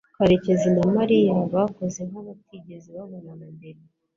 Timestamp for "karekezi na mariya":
0.17-1.35